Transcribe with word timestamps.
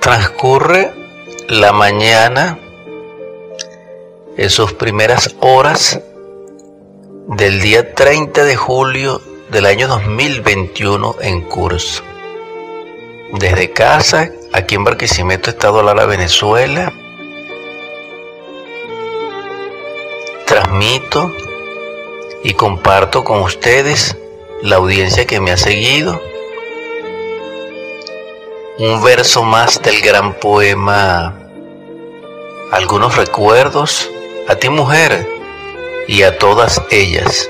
Transcurre 0.00 0.92
la 1.48 1.72
mañana 1.72 2.58
en 4.36 4.50
sus 4.50 4.72
primeras 4.72 5.36
horas 5.38 6.00
del 7.28 7.60
día 7.60 7.94
30 7.94 8.42
de 8.42 8.56
julio 8.56 9.22
del 9.52 9.66
año 9.66 9.86
2021 9.86 11.14
en 11.20 11.42
curso. 11.42 12.02
Desde 13.34 13.70
casa, 13.70 14.32
aquí 14.52 14.74
en 14.74 14.82
Barquisimeto, 14.82 15.50
Estado 15.50 15.84
Lara, 15.84 16.06
Venezuela, 16.06 16.92
transmito 20.44 21.32
y 22.42 22.54
comparto 22.54 23.22
con 23.22 23.42
ustedes, 23.42 24.16
la 24.62 24.76
audiencia 24.76 25.24
que 25.24 25.40
me 25.40 25.52
ha 25.52 25.56
seguido, 25.56 26.20
un 28.80 29.02
verso 29.04 29.42
más 29.42 29.82
del 29.82 30.00
gran 30.00 30.32
poema 30.32 31.38
Algunos 32.72 33.14
recuerdos 33.14 34.08
a 34.48 34.54
ti 34.54 34.70
mujer 34.70 35.28
y 36.08 36.22
a 36.22 36.38
todas 36.38 36.80
ellas. 36.90 37.48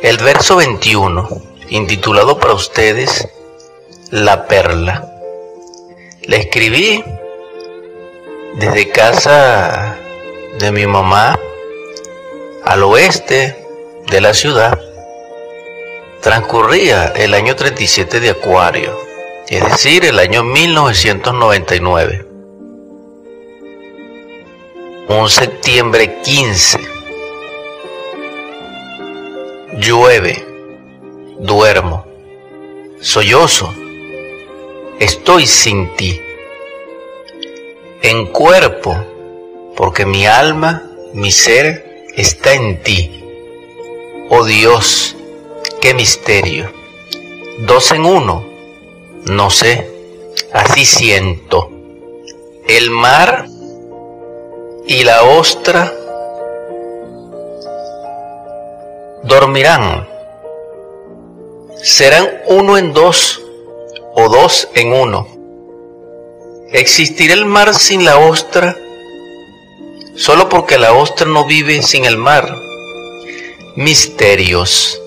El 0.00 0.16
verso 0.16 0.56
21, 0.56 1.28
intitulado 1.68 2.38
para 2.38 2.54
ustedes 2.54 3.28
La 4.10 4.46
Perla. 4.46 5.06
Le 6.22 6.38
escribí 6.38 7.04
desde 8.54 8.88
casa 8.88 9.98
de 10.58 10.72
mi 10.72 10.86
mamá 10.86 11.38
al 12.64 12.82
oeste 12.84 13.66
de 14.10 14.20
la 14.22 14.32
ciudad. 14.32 14.80
Transcurría 16.22 17.12
el 17.16 17.34
año 17.34 17.54
37 17.54 18.18
de 18.18 18.30
Acuario, 18.30 19.11
es 19.48 19.64
decir, 19.64 20.04
el 20.04 20.18
año 20.18 20.42
1999. 20.42 22.26
Un 25.08 25.28
septiembre 25.28 26.20
15. 26.22 26.78
Llueve, 29.78 30.44
duermo, 31.38 32.06
sollozo, 33.00 33.74
estoy 35.00 35.46
sin 35.46 35.94
ti. 35.96 36.20
En 38.02 38.26
cuerpo, 38.26 38.96
porque 39.76 40.06
mi 40.06 40.26
alma, 40.26 40.82
mi 41.12 41.30
ser 41.32 42.06
está 42.14 42.54
en 42.54 42.82
ti. 42.82 43.24
Oh 44.30 44.44
Dios, 44.44 45.16
qué 45.80 45.94
misterio. 45.94 46.72
Dos 47.60 47.92
en 47.92 48.04
uno, 48.04 48.51
no 49.26 49.50
sé, 49.50 49.90
así 50.52 50.84
siento. 50.84 51.70
El 52.66 52.90
mar 52.90 53.46
y 54.86 55.04
la 55.04 55.22
ostra 55.22 55.92
dormirán. 59.22 60.08
Serán 61.82 62.28
uno 62.46 62.78
en 62.78 62.92
dos 62.92 63.42
o 64.14 64.28
dos 64.28 64.68
en 64.74 64.92
uno. 64.92 65.26
¿Existirá 66.72 67.34
el 67.34 67.44
mar 67.44 67.74
sin 67.74 68.04
la 68.04 68.18
ostra? 68.18 68.76
Solo 70.16 70.48
porque 70.48 70.78
la 70.78 70.92
ostra 70.92 71.26
no 71.26 71.44
vive 71.44 71.82
sin 71.82 72.04
el 72.04 72.16
mar. 72.16 72.56
Misterios. 73.76 75.00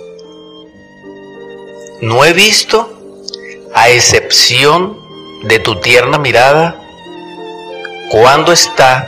No 2.02 2.26
he 2.26 2.34
visto, 2.34 2.95
a 3.76 3.90
excepción 3.90 4.98
de 5.44 5.60
tu 5.60 5.80
tierna 5.82 6.18
mirada, 6.18 6.82
cuando 8.10 8.54
está 8.54 9.08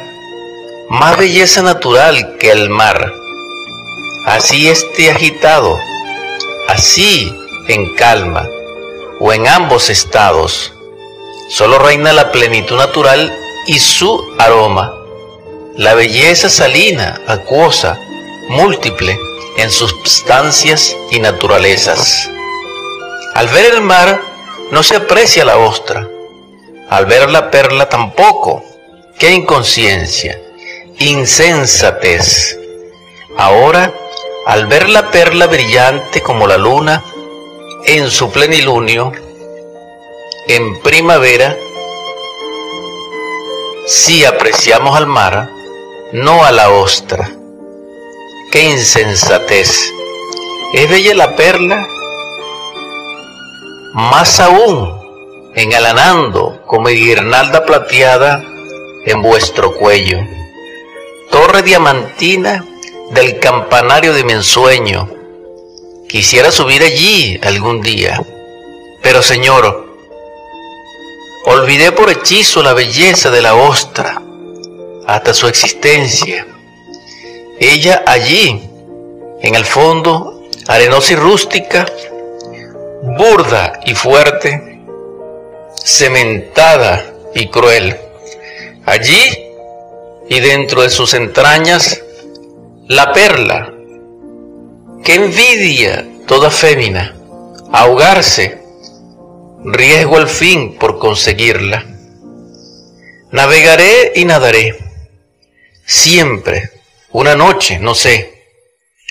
más 0.89 1.17
belleza 1.17 1.61
natural 1.61 2.35
que 2.37 2.51
el 2.51 2.69
mar. 2.69 3.13
Así 4.25 4.67
esté 4.67 5.09
agitado, 5.09 5.79
así 6.67 7.33
en 7.69 7.95
calma 7.95 8.45
o 9.21 9.31
en 9.31 9.47
ambos 9.47 9.89
estados. 9.89 10.73
Solo 11.49 11.79
reina 11.79 12.11
la 12.11 12.33
plenitud 12.33 12.77
natural 12.77 13.33
y 13.67 13.79
su 13.79 14.21
aroma, 14.37 14.93
la 15.75 15.93
belleza 15.93 16.49
salina, 16.49 17.21
acuosa, 17.25 17.97
múltiple 18.49 19.17
en 19.57 19.71
sustancias 19.71 20.93
y 21.09 21.19
naturalezas. 21.19 22.29
Al 23.33 23.47
ver 23.47 23.73
el 23.73 23.81
mar 23.81 24.36
no 24.71 24.83
se 24.83 24.95
aprecia 24.95 25.45
la 25.45 25.57
ostra, 25.57 26.07
al 26.89 27.05
ver 27.05 27.29
la 27.29 27.49
perla 27.51 27.89
tampoco. 27.89 28.63
¡Qué 29.17 29.31
inconsciencia! 29.31 30.39
insensatez. 30.99 32.57
Ahora, 33.37 33.93
al 34.45 34.67
ver 34.67 34.89
la 34.89 35.11
perla 35.11 35.47
brillante 35.47 36.21
como 36.21 36.47
la 36.47 36.57
luna 36.57 37.03
en 37.85 38.09
su 38.09 38.31
plenilunio, 38.31 39.11
en 40.47 40.81
primavera, 40.81 41.55
si 43.85 44.25
apreciamos 44.25 44.97
al 44.97 45.07
mar, 45.07 45.49
no 46.13 46.43
a 46.43 46.51
la 46.51 46.69
ostra. 46.69 47.29
¡Qué 48.51 48.63
insensatez! 48.63 49.91
¿Es 50.73 50.89
bella 50.89 51.13
la 51.13 51.35
perla? 51.35 51.87
Más 53.99 54.39
aún, 54.39 54.93
engalanando 55.55 56.61
como 56.67 56.89
guirnalda 56.89 57.65
plateada 57.65 58.43
en 59.07 59.23
vuestro 59.23 59.73
cuello 59.73 60.19
torre 61.31 61.63
diamantina 61.63 62.63
del 63.09 63.39
campanario 63.39 64.13
de 64.13 64.23
mi 64.23 64.33
ensueño. 64.33 65.09
Quisiera 66.07 66.51
subir 66.51 66.83
allí 66.83 67.39
algún 67.41 67.81
día, 67.81 68.21
pero 69.01 69.23
Señor, 69.23 69.87
olvidé 71.45 71.91
por 71.91 72.11
hechizo 72.11 72.61
la 72.61 72.73
belleza 72.73 73.31
de 73.31 73.41
la 73.41 73.55
ostra 73.55 74.21
hasta 75.07 75.33
su 75.33 75.47
existencia. 75.47 76.45
Ella 77.59 78.03
allí, 78.05 78.61
en 79.41 79.55
el 79.55 79.65
fondo, 79.65 80.43
arenosa 80.67 81.13
y 81.13 81.15
rústica, 81.15 81.87
burda 83.03 83.79
y 83.85 83.93
fuerte, 83.95 84.81
cementada 85.83 87.13
y 87.33 87.47
cruel. 87.47 87.95
Allí 88.85 89.45
y 90.29 90.39
dentro 90.39 90.81
de 90.81 90.89
sus 90.89 91.13
entrañas 91.13 92.01
la 92.87 93.13
perla. 93.13 93.73
que 95.03 95.15
envidia 95.15 96.05
toda 96.25 96.51
fémina! 96.51 97.15
Ahogarse, 97.71 98.61
riesgo 99.63 100.17
al 100.17 100.27
fin 100.27 100.77
por 100.77 100.99
conseguirla. 100.99 101.85
Navegaré 103.31 104.13
y 104.15 104.25
nadaré. 104.25 104.77
Siempre, 105.85 106.71
una 107.11 107.35
noche, 107.35 107.79
no 107.79 107.93
sé, 107.93 108.43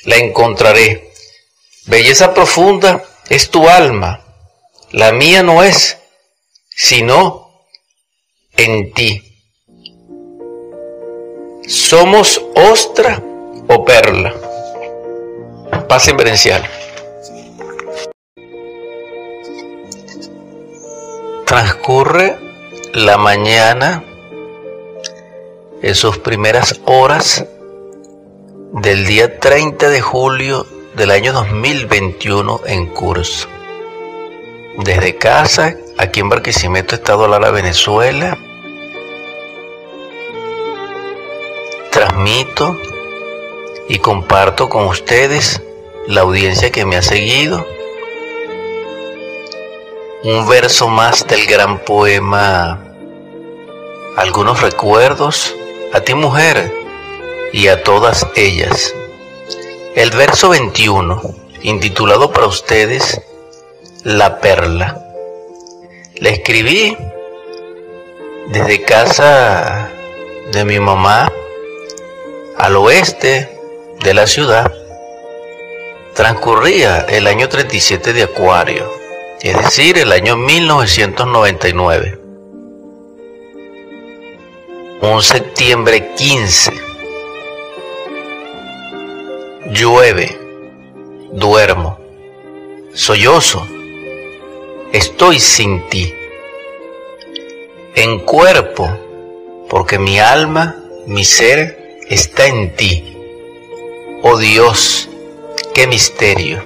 la 0.05 0.17
encontraré. 0.17 1.11
Belleza 1.87 2.35
profunda 2.35 3.03
es 3.29 3.51
tu 3.51 3.69
alma, 3.69 4.21
la 4.93 5.13
mía 5.13 5.43
no 5.43 5.63
es, 5.63 5.99
sino 6.69 7.51
en 8.57 8.93
ti. 8.93 9.23
¿Somos 11.67 12.41
ostra 12.55 13.21
o 13.69 13.85
perla? 13.85 14.33
Paz 15.89 16.09
inverencial. 16.09 16.63
Transcurre 21.45 22.39
la 22.93 23.19
mañana 23.19 24.05
en 25.83 25.95
sus 25.95 26.19
primeras 26.19 26.81
horas 26.85 27.45
del 28.73 29.07
día 29.07 29.39
30 29.39 29.89
de 29.89 30.01
julio 30.01 30.67
del 30.97 31.11
año 31.11 31.35
2021 31.35 32.63
en 32.67 32.87
curso. 32.87 33.49
Desde 34.79 35.17
casa, 35.17 35.77
aquí 35.99 36.21
en 36.21 36.31
Barquisimeto, 36.31 36.95
Estado 36.95 37.29
Lara, 37.29 37.51
Venezuela, 37.51 38.39
transmito 41.93 42.79
y 43.89 43.99
comparto 43.99 44.71
con 44.71 44.87
ustedes, 44.87 45.61
la 46.07 46.23
audiencia 46.23 46.73
que 46.73 46.87
me 46.87 46.97
ha 46.97 47.03
seguido, 47.03 47.67
un 50.23 50.49
verso 50.49 50.89
más 50.89 51.27
del 51.27 51.47
gran 51.47 51.79
poema 51.79 52.83
Algunos 54.17 54.63
recuerdos 54.63 55.55
a 55.93 56.01
ti 56.01 56.15
mujer 56.15 56.73
y 57.53 57.69
a 57.69 57.85
todas 57.85 58.27
ellas. 58.35 58.96
El 59.97 60.11
verso 60.11 60.51
21, 60.51 61.23
intitulado 61.63 62.31
para 62.31 62.47
ustedes 62.47 63.19
La 64.05 64.41
Perla. 64.41 65.03
La 66.17 66.29
escribí 66.29 66.95
desde 68.49 68.83
casa 68.83 69.89
de 70.53 70.67
mi 70.67 70.79
mamá 70.81 71.33
al 72.59 72.77
oeste 72.77 73.59
de 74.05 74.13
la 74.13 74.27
ciudad. 74.27 74.71
Transcurría 76.13 77.07
el 77.09 77.27
año 77.27 77.49
37 77.49 78.13
de 78.13 78.25
Acuario, 78.25 78.93
es 79.41 79.57
decir, 79.57 79.97
el 79.97 80.13
año 80.13 80.37
1999. 80.37 82.21
Un 85.01 85.23
septiembre 85.23 86.13
15. 86.15 86.86
Llueve, 89.71 90.39
duermo, 91.33 91.99
sollozo, 92.95 93.67
estoy 94.93 95.41
sin 95.41 95.89
ti. 95.89 96.15
En 97.97 98.21
cuerpo, 98.21 98.89
porque 99.69 99.99
mi 99.99 100.21
alma, 100.21 100.77
mi 101.07 101.25
ser, 101.25 101.99
está 102.09 102.47
en 102.47 102.77
ti. 102.77 103.17
Oh 104.23 104.39
Dios, 104.39 105.09
qué 105.75 105.89
misterio. 105.89 106.65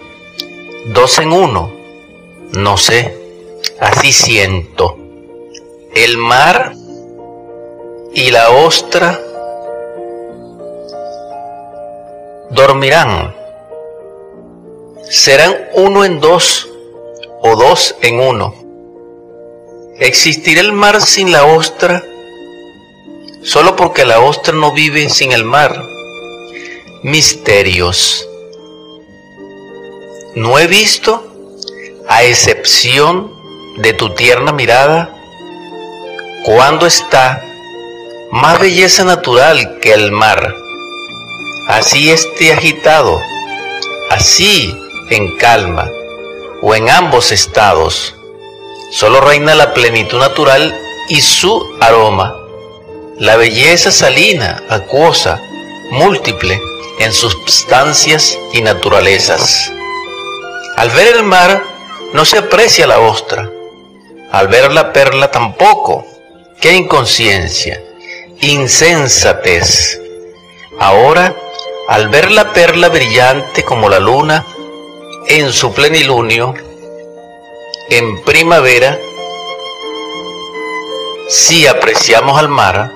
Dos 0.88 1.18
en 1.20 1.32
uno, 1.32 1.72
no 2.52 2.76
sé, 2.76 3.16
así 3.80 4.12
siento. 4.12 4.98
El 5.94 6.18
mar 6.18 6.74
y 8.12 8.30
la 8.30 8.50
ostra 8.50 9.18
dormirán. 12.50 13.34
Serán 15.08 15.56
uno 15.74 16.04
en 16.04 16.20
dos 16.20 16.68
o 17.42 17.56
dos 17.56 17.96
en 18.02 18.20
uno. 18.20 18.54
¿Existirá 19.98 20.60
el 20.60 20.72
mar 20.72 21.00
sin 21.00 21.30
la 21.32 21.44
ostra? 21.44 22.04
Solo 23.42 23.76
porque 23.76 24.04
la 24.04 24.20
ostra 24.20 24.54
no 24.54 24.72
vive 24.72 25.08
sin 25.08 25.32
el 25.32 25.44
mar. 25.44 25.82
Misterios. 27.02 28.26
No 30.34 30.58
he 30.58 30.66
visto, 30.66 31.26
a 32.08 32.24
excepción 32.24 33.32
de 33.78 33.92
tu 33.92 34.14
tierna 34.14 34.52
mirada, 34.52 35.14
cuando 36.44 36.86
está 36.86 37.42
más 38.30 38.60
belleza 38.60 39.04
natural 39.04 39.78
que 39.80 39.92
el 39.92 40.12
mar. 40.12 40.54
Así 41.70 42.10
esté 42.10 42.52
agitado, 42.52 43.22
así 44.10 44.76
en 45.08 45.36
calma 45.36 45.88
o 46.62 46.74
en 46.74 46.90
ambos 46.90 47.30
estados. 47.30 48.16
Solo 48.90 49.20
reina 49.20 49.54
la 49.54 49.72
plenitud 49.72 50.18
natural 50.18 50.76
y 51.08 51.20
su 51.20 51.64
aroma, 51.80 52.34
la 53.18 53.36
belleza 53.36 53.92
salina, 53.92 54.60
acuosa, 54.68 55.40
múltiple 55.92 56.60
en 56.98 57.12
substancias 57.12 58.36
y 58.52 58.62
naturalezas. 58.62 59.70
Al 60.76 60.90
ver 60.90 61.14
el 61.14 61.22
mar 61.22 61.62
no 62.12 62.24
se 62.24 62.38
aprecia 62.38 62.88
la 62.88 62.98
ostra, 62.98 63.48
al 64.32 64.48
ver 64.48 64.72
la 64.72 64.92
perla 64.92 65.30
tampoco. 65.30 66.04
¡Qué 66.60 66.74
inconsciencia! 66.74 67.80
insensatez. 68.40 70.00
Ahora, 70.80 71.36
al 71.90 72.08
ver 72.08 72.30
la 72.30 72.52
perla 72.52 72.88
brillante 72.88 73.64
como 73.64 73.88
la 73.88 73.98
luna 73.98 74.46
en 75.26 75.52
su 75.52 75.74
plenilunio, 75.74 76.54
en 77.90 78.22
primavera, 78.22 78.96
si 81.28 81.66
apreciamos 81.66 82.38
al 82.38 82.48
mar, 82.48 82.92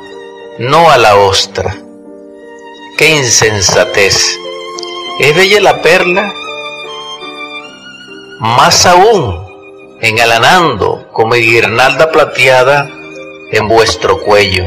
no 0.59 0.93
a 0.93 0.97
la 0.97 1.17
ostra. 1.17 1.77
¡Qué 2.97 3.17
insensatez! 3.17 4.39
Es 5.19 5.35
bella 5.35 5.61
la 5.61 5.83
perla, 5.83 6.33
más 8.39 8.87
aún 8.87 9.45
engalanando 10.03 11.09
como 11.13 11.35
guirnalda 11.35 12.13
plateada 12.13 12.89
en 13.51 13.67
vuestro 13.67 14.21
cuello 14.21 14.67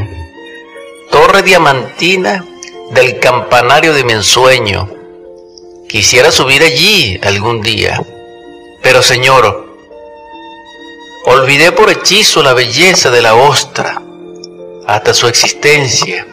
torre 1.10 1.42
diamantina 1.42 2.44
del 2.90 3.18
campanario 3.18 3.94
de 3.94 4.04
mi 4.04 4.12
ensueño. 4.12 4.88
Quisiera 5.88 6.30
subir 6.30 6.62
allí 6.62 7.18
algún 7.22 7.60
día, 7.62 8.02
pero 8.82 9.02
Señor, 9.02 9.66
olvidé 11.26 11.72
por 11.72 11.90
hechizo 11.90 12.42
la 12.42 12.54
belleza 12.54 13.10
de 13.10 13.22
la 13.22 13.34
ostra 13.34 14.02
hasta 14.86 15.14
su 15.14 15.28
existencia. 15.28 16.26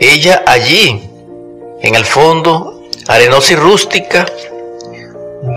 Ella 0.00 0.44
allí, 0.46 1.08
en 1.82 1.94
el 1.94 2.04
fondo, 2.04 2.88
arenosa 3.06 3.54
y 3.54 3.56
rústica, 3.56 4.26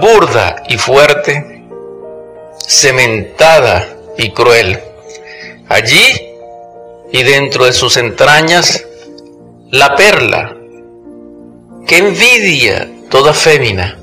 burda 0.01 0.63
y 0.67 0.77
fuerte, 0.77 1.63
cementada 2.67 3.87
y 4.17 4.31
cruel. 4.31 4.79
Allí 5.69 6.21
y 7.11 7.23
dentro 7.23 7.65
de 7.65 7.73
sus 7.73 7.97
entrañas 7.97 8.85
la 9.71 9.95
perla. 9.95 10.57
que 11.87 11.97
envidia 11.97 12.89
toda 13.09 13.33
fémina! 13.33 13.97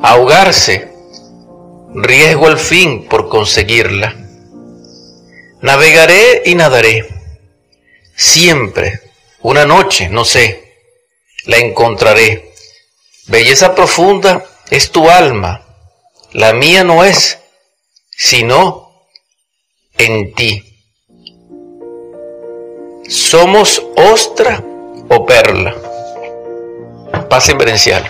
Ahogarse, 0.00 0.92
riesgo 1.92 2.46
al 2.46 2.56
fin 2.56 3.08
por 3.08 3.28
conseguirla. 3.28 4.14
Navegaré 5.60 6.42
y 6.46 6.54
nadaré. 6.54 7.08
Siempre, 8.14 9.00
una 9.42 9.66
noche, 9.66 10.08
no 10.08 10.24
sé, 10.24 10.72
la 11.46 11.58
encontraré. 11.58 12.52
Belleza 13.26 13.74
profunda 13.74 14.44
es 14.70 14.92
tu 14.92 15.10
alma, 15.10 15.66
la 16.32 16.52
mía 16.52 16.84
no 16.84 17.02
es, 17.02 17.40
sino 18.10 19.04
en 19.96 20.32
ti. 20.34 20.64
¿Somos 23.08 23.82
ostra 23.96 24.62
o 25.08 25.24
perla? 25.24 25.74
Paz 27.28 27.48
inverencial. 27.48 28.02